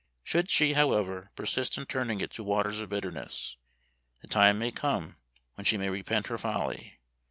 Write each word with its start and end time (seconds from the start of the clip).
Should 0.23 0.49
she, 0.49 0.73
however, 0.73 1.29
persist 1.35 1.77
in 1.77 1.85
turning 1.85 2.21
it 2.21 2.31
to 2.31 2.43
waters 2.43 2.79
of 2.79 2.89
bitterness, 2.89 3.57
the 4.23 4.27
time 4.27 4.57
may 4.57 4.71
come 4.71 5.17
when 5.53 5.65
she 5.65 5.77
may 5.77 5.91
repent 5.91 6.25
her 6.25 6.39
folly. 6.39 6.97